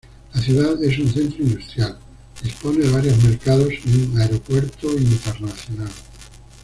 La 0.33 0.41
ciudad 0.41 0.83
es 0.83 0.97
un 0.97 1.13
centro 1.13 1.43
industrial, 1.43 1.95
dispone 2.41 2.79
de 2.79 2.89
varios 2.89 3.23
mercados 3.23 3.69
y 3.85 4.01
un 4.05 4.19
aeropuerto 4.19 4.93
internacional. 4.97 5.91